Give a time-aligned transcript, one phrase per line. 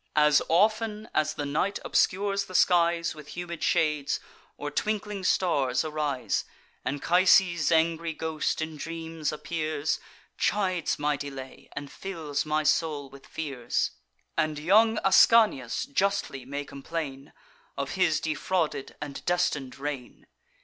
[0.15, 4.19] As often as the night obscures the skies With humid shades,
[4.57, 6.43] or twinkling stars arise,
[6.83, 9.99] Anchises' angry ghost in dreams appears,
[10.39, 13.91] Chides my delay, and fills my soul with fears;
[14.35, 17.31] And young Ascanius justly may complain
[17.77, 20.25] Of his defrauded and destin'd reign.